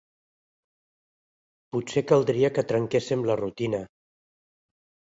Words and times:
Potser 1.77 2.05
caldria 2.13 2.51
que 2.57 2.67
trenquéssem 2.75 3.29
la 3.31 3.39
rutina. 3.45 3.87